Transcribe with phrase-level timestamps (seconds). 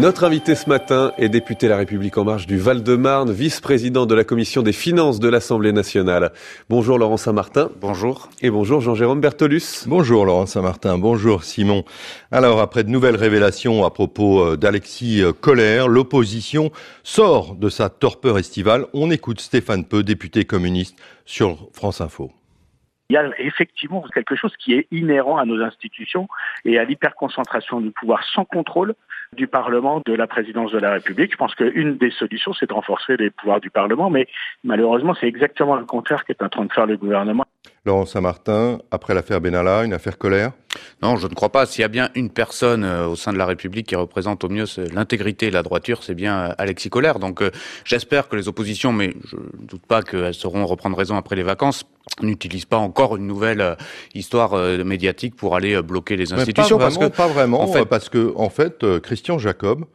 [0.00, 4.24] Notre invité ce matin est député La République En Marche du Val-de-Marne, vice-président de la
[4.24, 6.32] commission des finances de l'Assemblée nationale.
[6.70, 7.68] Bonjour Laurent Saint-Martin.
[7.82, 8.30] Bonjour.
[8.40, 9.84] Et bonjour Jean-Jérôme Bertolus.
[9.86, 10.96] Bonjour Laurent Saint-Martin.
[10.96, 11.84] Bonjour Simon.
[12.32, 16.72] Alors, après de nouvelles révélations à propos euh, d'Alexis euh, Collère, l'opposition
[17.04, 18.86] sort de sa torpeur estivale.
[18.94, 22.30] On écoute Stéphane Peu, député communiste sur France Info.
[23.10, 26.28] Il y a effectivement quelque chose qui est inhérent à nos institutions
[26.64, 28.94] et à l'hyperconcentration du pouvoir sans contrôle
[29.36, 31.32] du Parlement, de la présidence de la République.
[31.32, 34.28] Je pense qu'une des solutions, c'est de renforcer les pouvoirs du Parlement, mais
[34.62, 37.44] malheureusement, c'est exactement le contraire qu'est en train de faire le gouvernement.
[37.86, 40.52] Laurent Saint-Martin, après l'affaire Benalla, une affaire colère?
[41.02, 41.64] Non, je ne crois pas.
[41.64, 44.50] S'il y a bien une personne euh, au sein de la République qui représente au
[44.50, 47.18] mieux l'intégrité et la droiture, c'est bien euh, Alexis Colère.
[47.18, 47.50] Donc euh,
[47.84, 51.42] j'espère que les oppositions, mais je ne doute pas qu'elles sauront reprendre raison après les
[51.42, 51.84] vacances,
[52.20, 53.76] n'utilisent pas encore une nouvelle
[54.14, 54.54] histoire
[54.84, 56.76] médiatique pour aller bloquer les institutions.
[56.76, 59.86] pas vraiment, parce que, pas vraiment, en fait, parce que en fait, Christian Jacob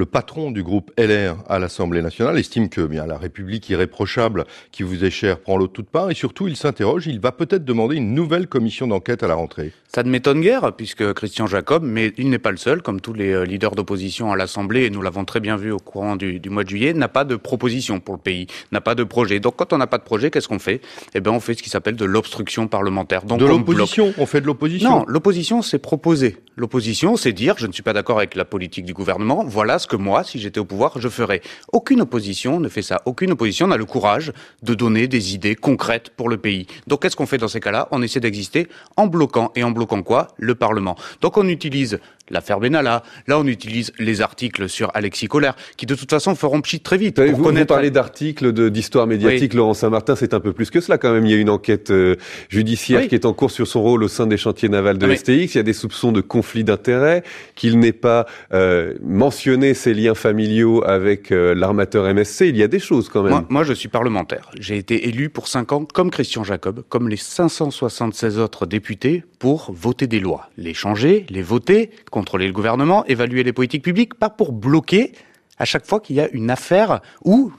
[0.00, 4.82] le patron du groupe LR à l'Assemblée nationale estime que bien la République irréprochable qui
[4.82, 7.66] vous est chère prend l'eau de toutes parts et surtout il s'interroge, il va peut-être
[7.66, 9.74] demander une nouvelle commission d'enquête à la rentrée.
[9.88, 13.12] Ça ne m'étonne guère puisque Christian Jacob, mais il n'est pas le seul, comme tous
[13.12, 16.40] les euh, leaders d'opposition à l'Assemblée, et nous l'avons très bien vu au courant du,
[16.48, 19.38] mois de juillet, n'a pas de proposition pour le pays, n'a pas de projet.
[19.38, 20.80] Donc quand on n'a pas de projet, qu'est-ce qu'on fait?
[21.14, 23.24] Eh bien on fait ce qui s'appelle de l'obstruction parlementaire.
[23.24, 24.90] Donc, de l'opposition On fait de l'opposition?
[24.90, 26.36] Non, l'opposition c'est proposer.
[26.56, 29.88] L'opposition c'est dire je ne suis pas d'accord avec la politique du gouvernement, voilà ce
[29.90, 31.42] que moi, si j'étais au pouvoir, je ferais.
[31.72, 33.02] Aucune opposition ne fait ça.
[33.04, 34.32] Aucune opposition n'a le courage
[34.62, 36.66] de donner des idées concrètes pour le pays.
[36.86, 37.88] Donc qu'est-ce qu'on fait dans ces cas-là?
[37.90, 39.50] On essaie d'exister en bloquant.
[39.56, 40.28] Et en bloquant quoi?
[40.38, 40.96] Le Parlement.
[41.20, 41.98] Donc on utilise
[42.30, 43.02] l'affaire Benalla.
[43.26, 46.96] Là, on utilise les articles sur Alexis Collère, qui de toute façon feront pchit très
[46.96, 47.20] vite.
[47.20, 49.54] Vous, vous parlez d'articles, d'histoire médiatique.
[49.54, 51.26] Laurent Saint-Martin, c'est un peu plus que cela quand même.
[51.26, 52.16] Il y a une enquête euh,
[52.48, 55.54] judiciaire qui est en cours sur son rôle au sein des chantiers navals de STX.
[55.54, 57.22] Il y a des soupçons de conflit d'intérêts,
[57.54, 62.42] qu'il n'ait pas euh, mentionné ses liens familiaux avec euh, l'armateur MSC.
[62.42, 63.32] Il y a des choses quand même.
[63.32, 64.50] Moi, moi je suis parlementaire.
[64.58, 69.72] J'ai été élu pour 5 ans, comme Christian Jacob, comme les 576 autres députés, pour
[69.72, 71.90] voter des lois, les changer, les voter,
[72.20, 75.12] contrôler le gouvernement, évaluer les politiques publiques, pas pour bloquer
[75.58, 77.52] à chaque fois qu'il y a une affaire ou,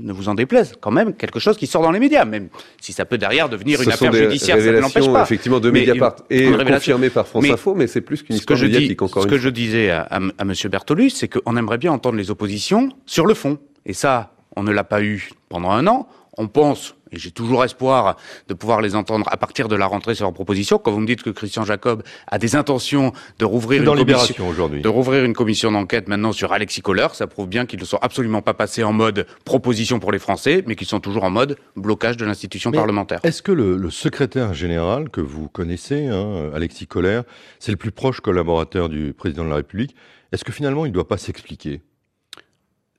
[0.00, 2.48] ne vous en déplaise, quand même quelque chose qui sort dans les médias, même
[2.80, 5.22] si ça peut derrière devenir une affaire judiciaire, ça ne l'empêche pas.
[5.22, 9.02] effectivement de Mediapart et confirmé par France Info, mais c'est plus qu'une histoire que médiatique
[9.02, 10.52] encore Ce que je disais à, à, à M.
[10.70, 13.58] Bertolus, c'est qu'on aimerait bien entendre les oppositions sur le fond.
[13.86, 16.08] Et ça, on ne l'a pas eu pendant un an.
[16.36, 18.16] On pense et j'ai toujours espoir
[18.48, 20.78] de pouvoir les entendre à partir de la rentrée sur leurs propositions.
[20.78, 24.88] Quand vous me dites que Christian Jacob a des intentions de rouvrir une commission, de
[24.88, 28.42] rouvrir une commission d'enquête maintenant sur Alexis Kohler, ça prouve bien qu'ils ne sont absolument
[28.42, 32.16] pas passés en mode proposition pour les Français, mais qu'ils sont toujours en mode blocage
[32.16, 33.20] de l'institution parlementaire.
[33.22, 37.20] Est-ce que le, secrétaire général que vous connaissez, hein, Alexis Kohler,
[37.58, 39.94] c'est le plus proche collaborateur du président de la République?
[40.32, 41.80] Est-ce que finalement il ne doit pas s'expliquer?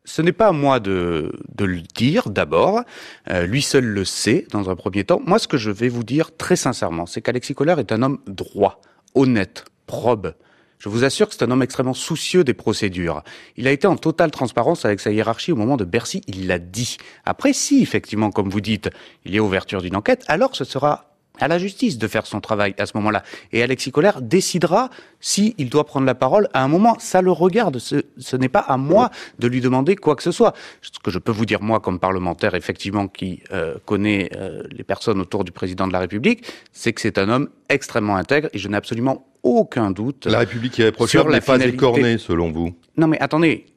[0.06, 2.82] Ce n'est pas à moi de, de le dire d'abord,
[3.30, 5.22] euh, lui seul le sait dans un premier temps.
[5.26, 8.20] Moi, ce que je vais vous dire très sincèrement, c'est qu'Alexis Kohler est un homme
[8.28, 8.82] droit,
[9.16, 10.34] honnête, probe.
[10.78, 13.24] Je vous assure que c'est un homme extrêmement soucieux des procédures.
[13.58, 16.60] Il a été en totale transparence avec sa hiérarchie au moment de Bercy, il l'a
[16.60, 16.98] dit.
[17.26, 18.90] Après, si effectivement, comme vous dites,
[19.24, 22.42] il y a ouverture d'une enquête, alors ce sera à la justice de faire son
[22.42, 23.24] travail à ce moment-là.
[23.52, 26.98] Et Alexis Collère décidera s'il doit prendre la parole à un moment.
[27.00, 27.80] Ça le regarde.
[27.80, 29.10] Ce, n'est pas à moi
[29.40, 30.54] de lui demander quoi que ce soit.
[30.82, 34.84] Ce que je peux vous dire, moi, comme parlementaire, effectivement, qui euh, connaît euh, les
[34.84, 38.58] personnes autour du président de la République, c'est que c'est un homme extrêmement intègre et
[38.58, 40.26] je n'ai absolument aucun doute.
[40.26, 43.68] La République irréprochable n'est pas écornée, selon vous Non, mais attendez,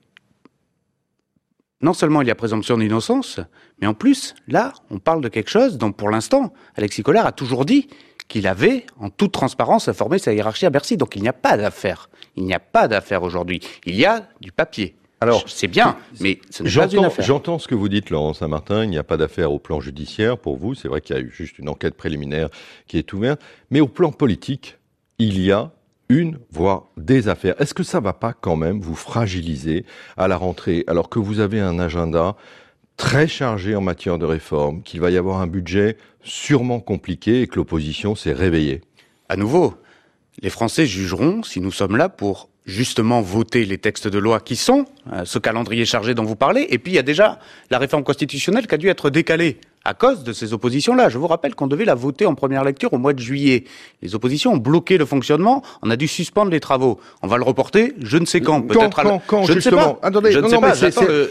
[1.81, 3.41] non seulement il y a présomption d'innocence,
[3.81, 7.33] mais en plus, là, on parle de quelque chose dont, pour l'instant, Alexis Collard a
[7.33, 7.89] toujours dit
[8.27, 10.97] qu'il avait, en toute transparence, informé sa hiérarchie à Bercy.
[10.97, 12.11] Donc il n'y a pas d'affaire.
[12.37, 13.61] Il n'y a pas d'affaire aujourd'hui.
[13.87, 14.95] Il y a du papier.
[15.21, 17.25] Alors, c'est bien, mais ce n'est pas une affaire.
[17.25, 18.85] J'entends ce que vous dites, Laurent Saint-Martin.
[18.85, 20.75] Il n'y a pas d'affaire au plan judiciaire pour vous.
[20.75, 22.51] C'est vrai qu'il y a eu juste une enquête préliminaire
[22.87, 23.41] qui est ouverte.
[23.71, 24.79] Mais au plan politique,
[25.19, 25.73] il y a
[26.09, 27.61] une, voire des affaires.
[27.61, 29.85] Est-ce que ça va pas quand même vous fragiliser
[30.17, 32.37] à la rentrée, alors que vous avez un agenda
[32.97, 37.47] très chargé en matière de réforme, qu'il va y avoir un budget sûrement compliqué et
[37.47, 38.81] que l'opposition s'est réveillée?
[39.29, 39.75] À nouveau,
[40.41, 44.55] les Français jugeront si nous sommes là pour justement voter les textes de loi qui
[44.55, 46.67] sont euh, ce calendrier chargé dont vous parlez.
[46.71, 47.39] Et puis il y a déjà
[47.71, 49.59] la réforme constitutionnelle qui a dû être décalée
[49.89, 51.09] à cause de ces oppositions-là.
[51.09, 53.65] Je vous rappelle qu'on devait la voter en première lecture au mois de juillet.
[54.03, 57.01] Les oppositions ont bloqué le fonctionnement, on a dû suspendre les travaux.
[57.23, 59.77] On va le reporter, je ne sais quand, peut-être quand, quand, je justement.
[59.77, 60.07] ne sais pas.
[60.09, 60.75] Attendez, je ne sais pas,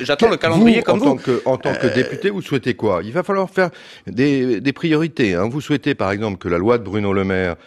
[0.02, 1.06] j'attends le, calendrier comme vous.
[1.06, 3.02] En tant que, en tant que euh, député, vous souhaitez quoi?
[3.04, 3.70] Il va falloir faire
[4.08, 5.36] des, des priorités.
[5.36, 5.48] Hein.
[5.48, 7.58] Vous souhaitez, par exemple, que la loi de Bruno Le Maire,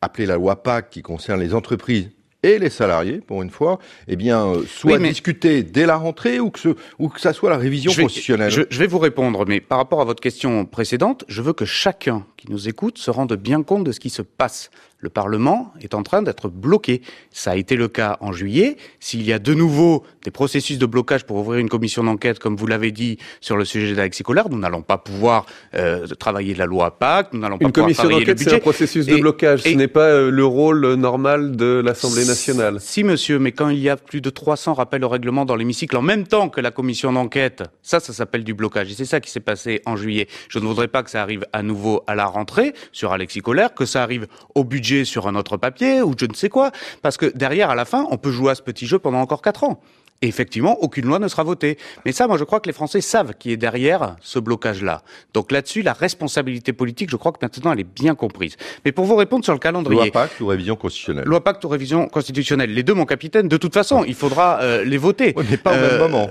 [0.00, 2.10] appelée la loi PAC, qui concerne les entreprises,
[2.42, 3.78] et les salariés, pour une fois,
[4.08, 7.50] eh bien, euh, soit discutés dès la rentrée ou que, ce, ou que ça soit
[7.50, 8.50] la révision constitutionnelle.
[8.50, 11.64] je, je, vais vous répondre, mais par rapport à votre question précédente, je veux que
[11.64, 14.70] chacun qui nous écoute se rende bien compte de ce qui se passe
[15.00, 17.00] le Parlement est en train d'être bloqué.
[17.30, 18.76] Ça a été le cas en juillet.
[19.00, 22.56] S'il y a de nouveau des processus de blocage pour ouvrir une commission d'enquête, comme
[22.56, 26.66] vous l'avez dit, sur le sujet d'Alexis Collard, nous n'allons pas pouvoir euh, travailler la
[26.66, 29.62] loi PAC, nous n'allons pas une pouvoir commission d'enquête, c'est un processus de blocage.
[29.62, 32.76] ce n'est pas euh, le rôle normal de l'Assemblée nationale.
[32.80, 35.96] Si, monsieur, mais quand il y a plus de 300 rappels au règlement dans l'hémicycle
[35.96, 38.90] en même temps que la commission d'enquête, ça, ça s'appelle du blocage.
[38.90, 40.28] Et c'est ça qui s'est passé en juillet.
[40.50, 43.74] Je ne voudrais pas que ça arrive à nouveau à la rentrée sur Alexis Collard,
[43.74, 46.70] que ça arrive au budget sur un autre papier ou je ne sais quoi.
[47.02, 49.42] Parce que derrière, à la fin, on peut jouer à ce petit jeu pendant encore
[49.42, 49.80] quatre ans.
[50.22, 51.78] Et effectivement, aucune loi ne sera votée.
[52.04, 55.00] Mais ça, moi, je crois que les Français savent qui est derrière ce blocage-là.
[55.32, 58.58] Donc là-dessus, la responsabilité politique, je crois que maintenant, elle est bien comprise.
[58.84, 59.98] Mais pour vous répondre sur le calendrier...
[59.98, 61.24] Loi pacte ou révision constitutionnelle?
[61.24, 62.74] Loi pacte ou révision constitutionnelle.
[62.74, 65.34] Les deux, mon capitaine, de toute façon, il faudra euh, les voter.
[65.50, 66.28] N'est pas au même euh, moment.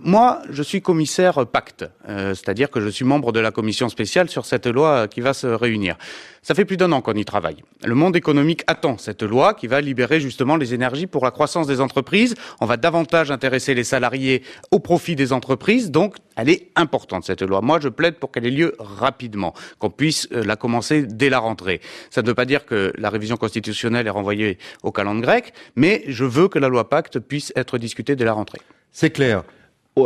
[0.00, 1.84] moi, je suis commissaire pacte.
[2.08, 5.34] Euh, c'est-à-dire que je suis membre de la commission spéciale sur cette loi qui va
[5.34, 5.96] se réunir.
[6.42, 7.62] Ça fait plus d'un an qu'on y travaille.
[7.84, 11.66] Le monde économique attend cette loi qui va libérer justement les énergies pour la croissance
[11.66, 12.36] des entreprises.
[12.60, 15.90] On va davantage intéresser les salariés au profit des entreprises.
[15.90, 17.60] Donc, elle est importante, cette loi.
[17.60, 21.38] Moi, je plaide pour qu'elle ait lieu rapidement, qu'on puisse euh, la commencer dès la
[21.38, 21.80] rentrée.
[22.10, 26.04] Ça ne veut pas dire que la révision constitutionnelle est renvoyée au calendrier grec, mais
[26.08, 28.60] je veux que la loi Pacte puisse être discutée dès la rentrée.
[28.90, 29.44] C'est clair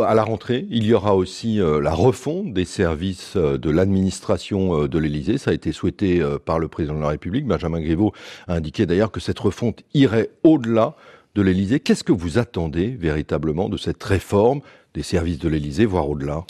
[0.05, 4.85] à la rentrée, il y aura aussi euh, la refonte des services euh, de l'administration
[4.85, 5.37] de l'Élysée.
[5.37, 7.47] Ça a été souhaité par le président de la République.
[7.47, 8.11] Benjamin Griveaux
[8.47, 10.97] a indiqué d'ailleurs que cette refonte irait au-delà
[11.37, 11.79] de l'Élysée.
[11.79, 14.61] Qu'est-ce que vous attendez véritablement de cette réforme
[14.95, 16.45] des services de l'Élysée, voire au-delà?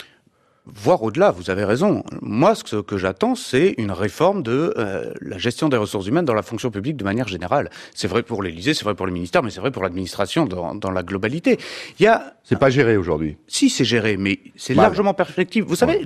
[0.64, 2.04] Voir au-delà, vous avez raison.
[2.22, 6.34] Moi, ce que j'attends, c'est une réforme de euh, la gestion des ressources humaines dans
[6.34, 7.70] la fonction publique de manière générale.
[7.94, 10.74] C'est vrai pour l'Élysée, c'est vrai pour les ministères, mais c'est vrai pour l'administration dans,
[10.74, 11.58] dans, la globalité.
[11.98, 12.34] Il y a...
[12.42, 13.36] C'est pas géré aujourd'hui.
[13.46, 15.64] Si, c'est géré, mais c'est largement perspective.
[15.64, 16.02] Vous savez,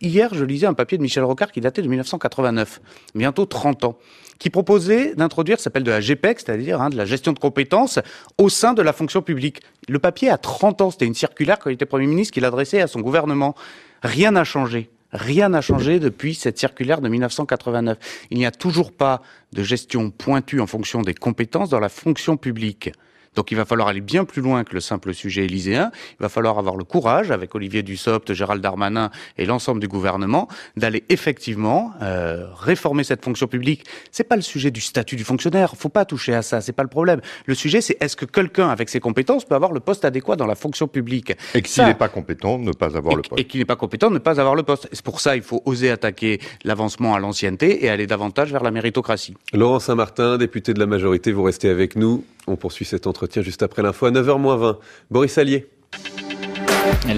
[0.00, 2.80] hier, je lisais un papier de Michel Rocard qui datait de 1989,
[3.14, 3.98] bientôt 30 ans
[4.38, 7.98] qui proposait d'introduire, ça s'appelle de la GPEC, c'est-à-dire hein, de la gestion de compétences,
[8.38, 9.62] au sein de la fonction publique.
[9.88, 12.80] Le papier a 30 ans, c'était une circulaire quand il était Premier ministre qu'il adressait
[12.80, 13.54] à son gouvernement.
[14.02, 14.90] Rien n'a changé.
[15.12, 17.98] Rien n'a changé depuis cette circulaire de 1989.
[18.30, 19.22] Il n'y a toujours pas
[19.52, 22.90] de gestion pointue en fonction des compétences dans la fonction publique.
[23.34, 25.90] Donc il va falloir aller bien plus loin que le simple sujet élyséen.
[26.12, 30.48] Il va falloir avoir le courage, avec Olivier Dussopt, Gérald Darmanin et l'ensemble du gouvernement,
[30.76, 33.84] d'aller effectivement euh, réformer cette fonction publique.
[34.10, 35.74] C'est pas le sujet du statut du fonctionnaire.
[35.76, 36.60] Faut pas toucher à ça.
[36.60, 37.20] C'est pas le problème.
[37.46, 40.46] Le sujet, c'est est-ce que quelqu'un avec ses compétences peut avoir le poste adéquat dans
[40.46, 41.32] la fonction publique?
[41.54, 43.40] Et que s'il n'est pas compétent, ne pas avoir le poste.
[43.40, 44.88] Et qu'il n'est pas compétent, ne pas avoir le poste.
[44.92, 48.70] C'est pour ça, il faut oser attaquer l'avancement à l'ancienneté et aller davantage vers la
[48.70, 49.34] méritocratie.
[49.52, 52.24] Laurent Saint-Martin, député de la majorité, vous restez avec nous.
[52.46, 54.78] On poursuit cet entretien juste après l'info à 9h20.
[55.10, 55.68] Boris Allier.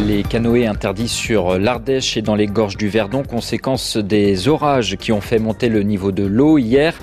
[0.06, 5.10] Les canoës interdits sur l'Ardèche et dans les gorges du Verdon, conséquence des orages qui
[5.10, 6.94] ont fait monter le niveau de l'eau hier.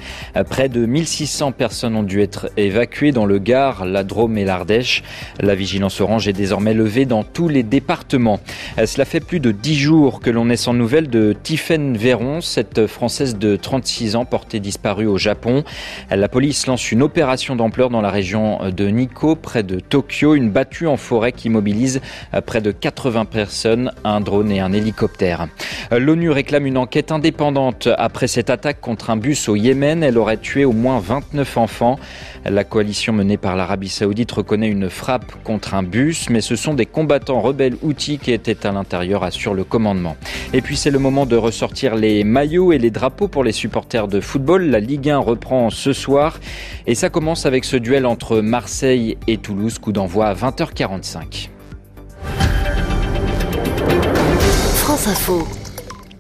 [0.50, 5.04] Près de 1600 personnes ont dû être évacuées dans le Gard, la Drôme et l'Ardèche.
[5.40, 8.40] La vigilance orange est désormais levée dans tous les départements.
[8.86, 12.88] Cela fait plus de 10 jours que l'on est sans nouvelles de Tiffaine Véron, cette
[12.88, 15.64] Française de 36 ans portée disparue au Japon.
[16.10, 20.50] La police lance une opération d'ampleur dans la région de Nikko, près de Tokyo, une
[20.50, 22.00] battue en forêt qui mobilise
[22.46, 25.48] près de 80 personnes, un drone et un hélicoptère.
[25.92, 30.04] L'ONU réclame une enquête indépendante après cette attaque contre un bus au Yémen.
[30.04, 32.00] Elle aurait tué au moins 29 enfants.
[32.46, 36.74] La coalition menée par l'Arabie saoudite reconnaît une frappe contre un bus, mais ce sont
[36.74, 40.18] des combattants rebelles outils qui étaient à l'intérieur, assure le commandement.
[40.54, 44.08] Et puis c'est le moment de ressortir les maillots et les drapeaux pour les supporters
[44.08, 44.70] de football.
[44.70, 46.40] La Ligue 1 reprend ce soir
[46.88, 51.50] et ça commence avec ce duel entre Marseille et Toulouse, coup d'envoi à 20h45.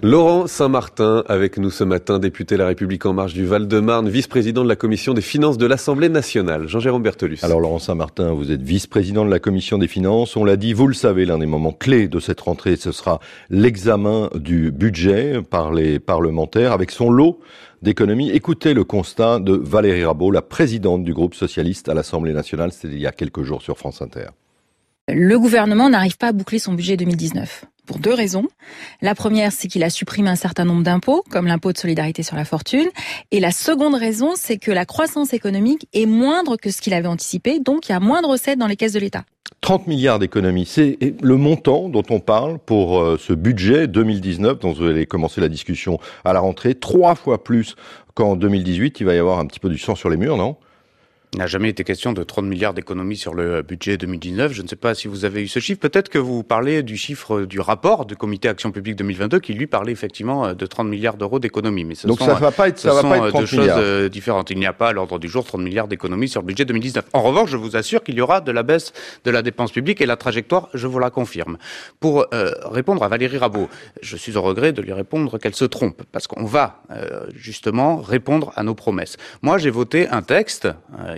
[0.01, 4.67] Laurent Saint-Martin avec nous ce matin, député La République En Marche du Val-de-Marne, vice-président de
[4.67, 6.67] la commission des finances de l'Assemblée nationale.
[6.67, 7.39] Jean-Jérôme Bertolus.
[7.43, 10.35] Alors Laurent Saint-Martin, vous êtes vice-président de la commission des finances.
[10.35, 13.21] On l'a dit, vous le savez, l'un des moments clés de cette rentrée, ce sera
[13.49, 17.39] l'examen du budget par les parlementaires avec son lot
[17.83, 18.31] d'économie.
[18.31, 22.73] Écoutez le constat de Valérie Rabault, la présidente du groupe socialiste à l'Assemblée nationale.
[22.73, 24.27] C'était il y a quelques jours sur France Inter.
[25.07, 27.63] Le gouvernement n'arrive pas à boucler son budget 2019.
[27.85, 28.47] Pour deux raisons.
[29.01, 32.35] La première, c'est qu'il a supprimé un certain nombre d'impôts, comme l'impôt de solidarité sur
[32.35, 32.87] la fortune.
[33.31, 37.07] Et la seconde raison, c'est que la croissance économique est moindre que ce qu'il avait
[37.07, 39.25] anticipé, donc il y a moins de recettes dans les caisses de l'État.
[39.61, 44.73] 30 milliards d'économies, c'est le montant dont on parle pour euh, ce budget 2019 dont
[44.73, 47.75] vous allez commencer la discussion à la rentrée, trois fois plus
[48.13, 48.99] qu'en 2018.
[48.99, 50.57] Il va y avoir un petit peu du sang sur les murs, non?
[51.33, 54.53] Il n'a jamais été question de 30 milliards d'économies sur le budget 2019.
[54.53, 55.79] Je ne sais pas si vous avez eu ce chiffre.
[55.79, 59.65] Peut-être que vous parlez du chiffre du rapport du comité Action publique 2022 qui lui
[59.65, 61.85] parlait effectivement de 30 milliards d'euros d'économies.
[61.85, 64.09] Mais ce Donc ça va pas être, ça va pas être 30 deux choses euh,
[64.09, 64.51] différentes.
[64.51, 67.05] Il n'y a pas à l'ordre du jour 30 milliards d'économies sur le budget 2019.
[67.13, 70.01] En revanche, je vous assure qu'il y aura de la baisse de la dépense publique
[70.01, 71.57] et la trajectoire, je vous la confirme.
[71.99, 73.69] Pour euh, répondre à Valérie Rabault,
[74.03, 77.97] je suis au regret de lui répondre qu'elle se trompe parce qu'on va euh, justement
[77.97, 79.17] répondre à nos promesses.
[79.41, 80.67] Moi, j'ai voté un texte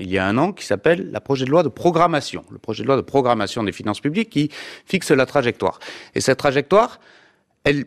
[0.05, 2.83] il y a un an qui s'appelle la projet de loi de programmation, le projet
[2.83, 4.49] de loi de programmation des finances publiques qui
[4.85, 5.79] fixe la trajectoire.
[6.13, 6.99] Et cette trajectoire,
[7.63, 7.85] elle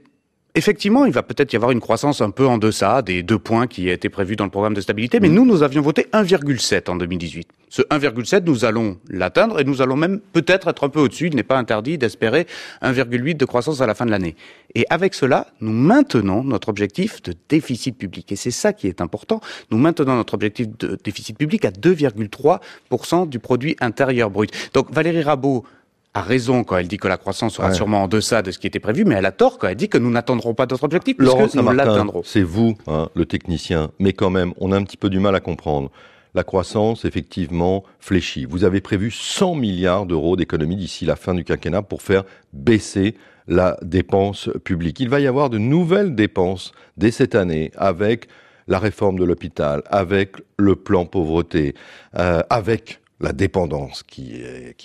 [0.55, 3.69] Effectivement, il va peut-être y avoir une croissance un peu en deçà des deux points
[3.69, 5.35] qui étaient prévus dans le programme de stabilité, mais mm.
[5.35, 7.49] nous, nous avions voté 1,7 en 2018.
[7.71, 11.29] Ce 1,7, nous allons l'atteindre et nous allons même peut-être être un peu au-dessus.
[11.29, 12.47] Il n'est pas interdit d'espérer
[12.83, 14.37] 1,8 de croissance à la fin de l'année.
[14.75, 18.33] Et avec cela, nous maintenons notre objectif de déficit public.
[18.33, 19.41] Et c'est ça qui est important.
[19.71, 24.51] Nous maintenons notre objectif de déficit public à 2,3% du produit intérieur brut.
[24.73, 25.65] Donc Valérie Rabault
[26.15, 28.67] a raison quand elle dit que la croissance sera sûrement en deçà de ce qui
[28.67, 31.17] était prévu, mais elle a tort quand elle dit que nous n'atteindrons pas notre objectif,
[31.17, 32.23] puisque nous l'atteindrons.
[32.25, 35.35] C'est vous, hein, le technicien, mais quand même, on a un petit peu du mal
[35.35, 35.91] à comprendre.
[36.35, 38.45] La croissance, effectivement, fléchit.
[38.45, 43.15] Vous avez prévu 100 milliards d'euros d'économies d'ici la fin du quinquennat pour faire baisser
[43.47, 45.01] la dépense publique.
[45.01, 48.29] Il va y avoir de nouvelles dépenses dès cette année avec
[48.69, 51.75] la réforme de l'hôpital, avec le plan pauvreté,
[52.19, 54.43] euh, avec la dépendance qui,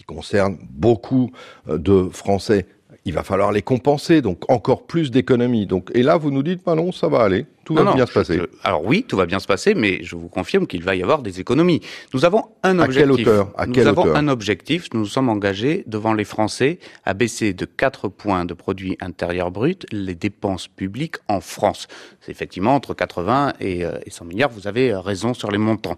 [0.08, 1.32] concerne beaucoup
[1.70, 2.66] euh, de Français.
[3.06, 5.66] Il va falloir les compenser, donc encore plus d'économies.
[5.66, 8.14] Donc, et là, vous nous dites, bah non, ça va aller, tout va bien se
[8.14, 8.42] passer.
[8.64, 11.22] alors oui, tout va bien se passer, mais je vous confirme qu'il va y avoir
[11.22, 11.82] des économies.
[12.14, 12.98] Nous avons un objectif.
[12.98, 14.88] À quelle hauteur à Nous avons un objectif.
[14.94, 19.52] Nous nous sommes engagés devant les Français à baisser de 4 points de produit intérieur
[19.52, 21.88] brut les dépenses publiques en France.
[22.22, 24.50] C'est effectivement entre 80 et 100 euh, milliards.
[24.50, 25.98] Vous avez raison sur les montants.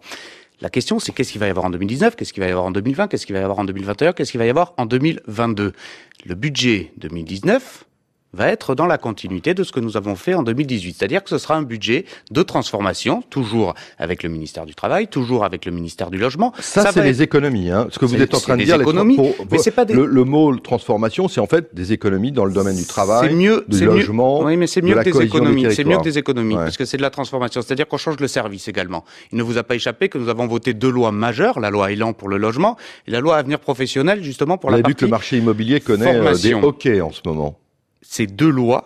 [0.62, 2.66] La question, c'est qu'est-ce qu'il va y avoir en 2019, qu'est-ce qu'il va y avoir
[2.66, 4.86] en 2020, qu'est-ce qu'il va y avoir en 2021, qu'est-ce qu'il va y avoir en
[4.86, 5.74] 2022.
[6.26, 7.86] Le budget 2019
[8.36, 10.96] va être dans la continuité de ce que nous avons fait en 2018.
[10.98, 15.46] C'est-à-dire que ce sera un budget de transformation, toujours avec le ministère du Travail, toujours
[15.46, 16.54] avec le ministère du Logement.
[16.60, 17.72] Ça, c'est les économies.
[17.72, 17.88] Hein.
[17.92, 19.18] Ce que vous êtes en train de dire, économies,
[19.51, 19.94] mais c'est pas des...
[19.94, 23.86] le, mot transformation, c'est en fait des économies dans le domaine du travail, mieux, du
[23.86, 25.68] logement, oui, mais c'est mieux, que des économies.
[25.74, 27.62] C'est mieux que des économies, parce que c'est de la transformation.
[27.62, 29.06] C'est-à-dire qu'on change le service également.
[29.32, 31.92] Il ne vous a pas échappé que nous avons voté deux lois majeures, la loi
[31.92, 32.77] Elan pour le logement
[33.08, 36.15] et la loi Avenir professionnel justement pour la partie vu que le marché immobilier connaît
[36.15, 37.60] euh, des hockey en ce moment
[38.08, 38.86] ces deux lois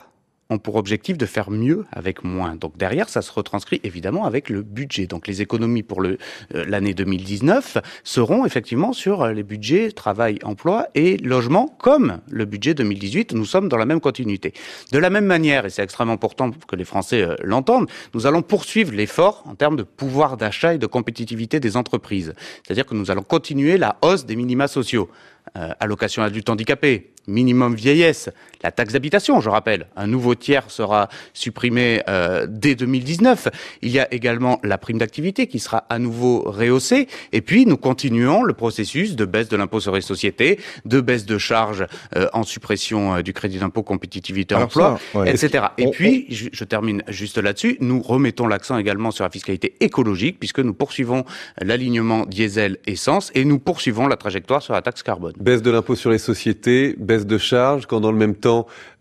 [0.50, 2.56] ont pour objectif de faire mieux avec moins.
[2.56, 5.06] Donc derrière, ça se retranscrit évidemment avec le budget.
[5.06, 6.18] Donc les économies pour euh,
[6.52, 12.74] l'année 2019 seront effectivement sur euh, les budgets travail, emploi et logement, comme le budget
[12.74, 13.34] 2018.
[13.34, 14.54] Nous sommes dans la même continuité.
[14.92, 18.42] De la même manière, et c'est extrêmement important que les Français euh, l'entendent, nous allons
[18.42, 22.34] poursuivre l'effort en termes de pouvoir d'achat et de compétitivité des entreprises.
[22.64, 25.10] C'est-à-dire que nous allons continuer la hausse des minima sociaux.
[25.58, 28.30] Euh, allocation adulte handicapé, minimum vieillesse,
[28.62, 33.48] la taxe d'habitation, je rappelle, un nouveau tiers sera supprimé euh, dès 2019.
[33.82, 37.08] Il y a également la prime d'activité qui sera à nouveau rehaussée.
[37.32, 41.26] Et puis, nous continuons le processus de baisse de l'impôt sur les sociétés, de baisse
[41.26, 41.86] de charges
[42.16, 45.66] euh, en suppression euh, du crédit d'impôt compétitivité emploi, etc.
[45.78, 50.38] Et puis, Je, je, termine juste là-dessus, nous remettons l'accent également sur la fiscalité écologique
[50.40, 51.24] puisque nous poursuivons
[51.62, 55.34] l'alignement diesel-essence et nous poursuivons la trajectoire sur la taxe carbone.
[55.40, 58.49] Baisse de l'impôt sur les sociétés, baisse de charges, quand dans le même temps,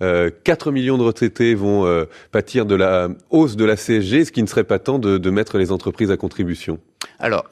[0.01, 4.33] 4 euh, millions de retraités vont euh, pâtir de la hausse de la CSG, ce
[4.33, 6.79] qui ne serait pas temps de, mettre les entreprises à contribution
[7.19, 7.45] Alors,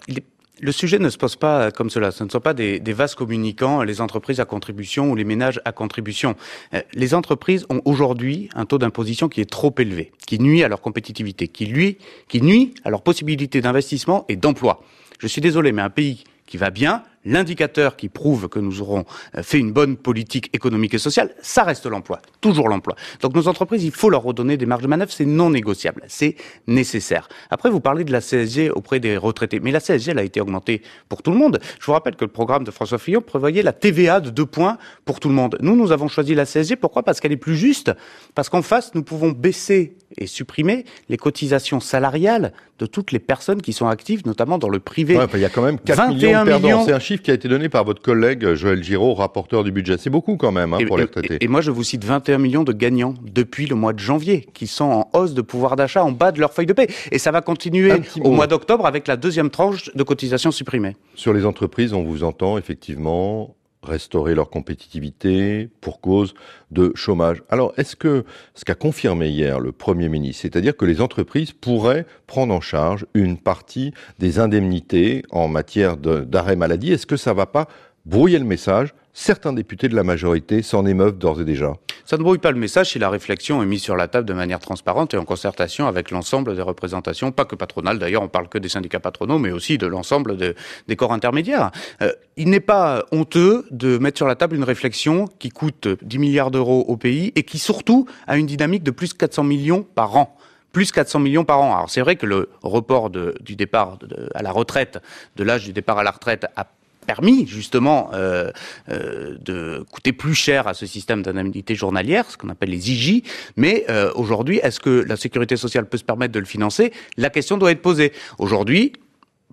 [0.61, 2.11] le sujet ne se pose pas comme cela.
[2.11, 5.73] Ce ne sont pas des, vases communicants, les entreprises à contribution ou les ménages à
[5.73, 6.37] contribution.
[6.73, 10.69] Euh, les entreprises ont aujourd'hui un taux d'imposition qui est trop élevé, qui nuit à
[10.69, 11.99] leur compétitivité, qui,
[12.29, 14.81] qui nuit à leur possibilité d'investissement et d'emploi.
[15.19, 19.05] Je suis désolé, mais un pays qui va bien, l'indicateur qui prouve que nous aurons
[19.37, 22.97] euh, fait une bonne politique économique et sociale, ça reste l'emploi, toujours l'emploi.
[23.21, 26.37] Donc nos entreprises, il faut leur redonner des marges de manœuvre, c'est non négociable, c'est
[26.67, 27.29] nécessaire.
[27.51, 30.41] Après, vous parlez de la CSG auprès des retraités, mais la CSG, elle a été
[30.41, 31.59] augmentée pour tout le monde.
[31.81, 34.79] Je vous rappelle que le programme de François Fillon prévoyait la TVA de deux points
[35.05, 35.59] pour tout le monde.
[35.61, 37.03] Nous, nous avons choisi la CSG, pourquoi?
[37.03, 37.93] Parce qu'elle est plus juste,
[38.35, 43.63] parce qu'en face, nous pouvons baisser et supprimer les cotisations salariales de toutes les personnes
[43.63, 45.19] qui sont actives, notamment dans le privé.
[45.35, 47.35] il y a quand même 4 millions de perdants, c'est un chiffre chiffre qui a
[47.35, 49.97] été donné par votre collègue Joël Giraud, rapporteur du budget.
[49.99, 51.39] C'est beaucoup quand même hein, pour les retraités.
[51.41, 54.67] Et, moi, je vous cite 21 millions de gagnants depuis le mois de janvier qui
[54.67, 56.89] sont en hausse de pouvoir d'achat en bas de leur feuille de paie.
[57.11, 60.97] Et ça va continuer au mois d'octobre avec la deuxième tranche de cotisation supprimée.
[61.15, 63.56] Sur les entreprises, on vous entend effectivement
[63.89, 66.35] restaurer leur compétitivité pour cause
[66.71, 67.43] de chômage.
[67.49, 68.25] Alors, est-ce que
[68.55, 73.07] ce qu'a confirmé hier le Premier ministre, c'est-à-dire que les entreprises pourraient prendre en charge
[73.15, 77.69] une partie des indemnités en matière d'arrêt maladie, est-ce que ça ne va pas
[78.07, 81.73] brouiller le message Certains députés de la majorité s'en émeuvent d'ores et déjà.
[82.05, 84.35] Ça ne brouille pas le message si la réflexion est mise sur la table de
[84.35, 88.51] manière transparente et en concertation avec l'ensemble des représentations, pas que patronales d'ailleurs, on parle
[88.51, 91.71] que des syndicats patronaux, mais aussi de l'ensemble des corps intermédiaires.
[92.03, 96.19] Euh, il n'est pas honteux de mettre sur la table une réflexion qui coûte 10
[96.19, 99.83] milliards d'euros au pays et qui surtout a une dynamique de plus de 400 millions
[99.83, 100.37] par an
[100.73, 101.75] plus 400 millions par an.
[101.75, 103.99] Alors c'est vrai que le report du départ
[104.35, 104.99] à la retraite,
[105.37, 106.67] de l'âge du départ à la retraite, a
[107.07, 108.51] permis justement euh,
[108.91, 113.23] euh, de coûter plus cher à ce système d'indemnité journalière, ce qu'on appelle les IJ.
[113.57, 116.93] Mais euh, aujourd'hui, est-ce que la sécurité sociale peut se permettre de le financer?
[117.17, 118.13] La question doit être posée.
[118.39, 118.93] Aujourd'hui,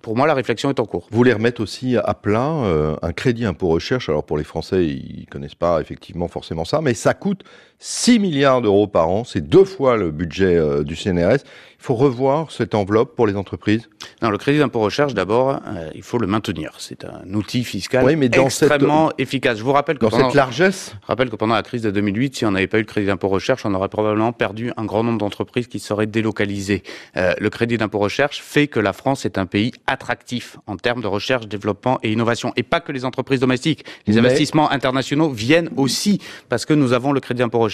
[0.02, 1.06] pour moi, la réflexion est en cours.
[1.10, 2.52] Vous voulez remettre aussi à plat
[3.00, 4.10] un crédit impôt recherche.
[4.10, 7.42] Alors pour les Français, ils connaissent pas effectivement forcément ça, mais ça coûte
[7.86, 9.24] 6 milliards d'euros par an.
[9.24, 11.44] C'est deux fois le budget euh, du CNRS.
[11.84, 13.90] Il faut revoir cette enveloppe pour les entreprises?
[14.22, 16.72] Non, le crédit d'impôt recherche, d'abord, euh, il faut le maintenir.
[16.78, 19.58] C'est un outil fiscal mais dans extrêmement efficace.
[19.58, 20.94] Je vous rappelle que dans pendant, cette largesse?
[21.02, 23.08] Je rappelle que pendant la crise de 2008, si on n'avait pas eu le crédit
[23.08, 26.84] d'impôt recherche, on aurait probablement perdu un grand nombre d'entreprises qui seraient délocalisées.
[27.18, 31.02] Euh, le crédit d'impôt recherche fait que la France est un pays attractif en termes
[31.02, 32.54] de recherche, développement et innovation.
[32.56, 33.84] Et pas que les entreprises domestiques.
[34.06, 37.73] Les investissements internationaux viennent aussi parce que nous avons le crédit d'impôt recherche.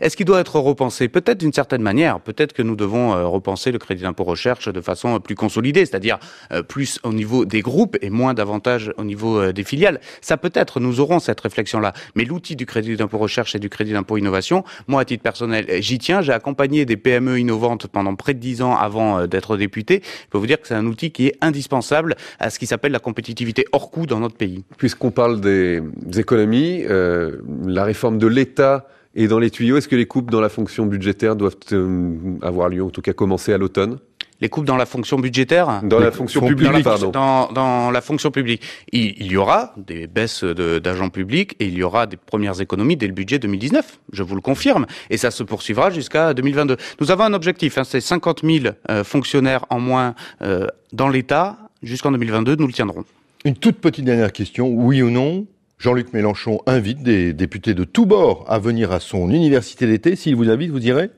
[0.00, 2.20] Est-ce qu'il doit être repensé Peut-être d'une certaine manière.
[2.20, 6.18] Peut-être que nous devons euh, repenser le crédit d'impôt recherche de façon plus consolidée, c'est-à-dire
[6.52, 10.00] euh, plus au niveau des groupes et moins davantage au niveau euh, des filiales.
[10.20, 11.92] Ça peut être, nous aurons cette réflexion-là.
[12.14, 15.66] Mais l'outil du crédit d'impôt recherche et du crédit d'impôt innovation, moi à titre personnel,
[15.80, 16.22] j'y tiens.
[16.22, 20.02] J'ai accompagné des PME innovantes pendant près de dix ans avant euh, d'être député.
[20.04, 22.92] Je peux vous dire que c'est un outil qui est indispensable à ce qui s'appelle
[22.92, 24.64] la compétitivité hors coût dans notre pays.
[24.76, 25.82] Puisqu'on parle des,
[26.16, 30.48] économies, la réforme de l'État et dans les tuyaux, est-ce que les coupes dans la
[30.48, 33.98] fonction budgétaire doivent euh, avoir lieu, en tout cas commencer à l'automne?
[34.40, 35.82] Les coupes dans la fonction budgétaire?
[35.82, 37.10] Dans la fonction publique, dans pardon.
[37.52, 38.62] Dans, la fonction publique.
[38.90, 43.06] Il, y aura des baisses d'agents publics et il y aura des premières économies dès
[43.06, 44.86] le budget 2019, je vous le confirme.
[45.10, 46.78] Et ça se poursuivra jusqu'à 2022.
[47.00, 51.58] Nous avons un objectif, hein, c'est 50 000 euh, fonctionnaires en moins euh, dans l'État.
[51.82, 53.04] Jusqu'en 2022, nous le tiendrons.
[53.44, 55.46] Une toute petite dernière question, oui ou non?
[55.80, 60.14] Jean-Luc Mélenchon invite des députés de tous bords à venir à son université d'été.
[60.14, 61.08] S'il vous invite, vous irez?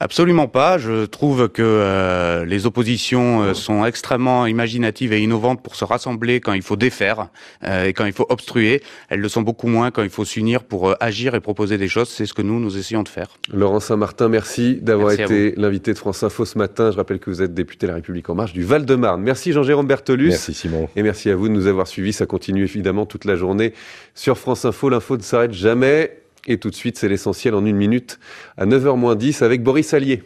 [0.00, 0.78] Absolument pas.
[0.78, 6.40] Je trouve que euh, les oppositions euh, sont extrêmement imaginatives et innovantes pour se rassembler
[6.40, 7.28] quand il faut défaire
[7.64, 8.80] euh, et quand il faut obstruer.
[9.08, 12.08] Elles le sont beaucoup moins quand il faut s'unir pour agir et proposer des choses.
[12.10, 13.26] C'est ce que nous, nous essayons de faire.
[13.52, 16.92] Laurent Saint-Martin, merci d'avoir été l'invité de France Info ce matin.
[16.92, 19.20] Je rappelle que vous êtes député de la République En Marche du Val-de-Marne.
[19.20, 20.28] Merci Jean-Jérôme Bertolus.
[20.28, 20.88] Merci Simon.
[20.94, 22.12] Et merci à vous de nous avoir suivis.
[22.12, 23.72] Ça continue évidemment toute la journée
[24.14, 24.88] sur France Info.
[24.90, 26.12] L'info ne s'arrête jamais.
[26.46, 28.18] Et tout de suite, c'est l'essentiel en une minute
[28.56, 30.16] à 9h10 avec Boris Allier.